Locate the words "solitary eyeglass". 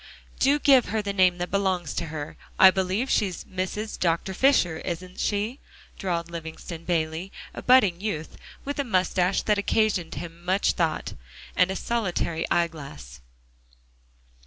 11.75-13.21